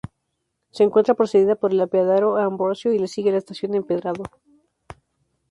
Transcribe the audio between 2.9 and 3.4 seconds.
y le sigue la